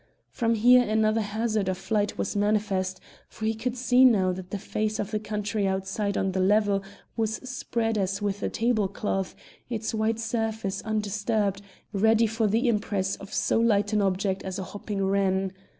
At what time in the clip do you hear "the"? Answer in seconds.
4.49-4.57, 5.11-5.19, 6.31-6.39, 12.47-12.67